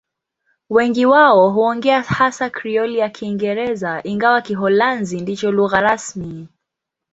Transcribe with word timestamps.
Wengi 0.69 1.05
wao 1.05 1.49
huongea 1.49 2.01
hasa 2.01 2.49
Krioli 2.49 2.97
ya 2.97 3.09
Kiingereza, 3.09 4.01
ingawa 4.03 4.41
Kiholanzi 4.41 5.21
ndicho 5.21 5.51
lugha 5.51 5.79
rasmi. 5.81 6.47